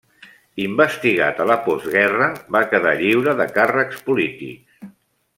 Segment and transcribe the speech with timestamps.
[0.61, 4.89] Investigat a la postguerra, va quedar lliure de càrrecs polítics.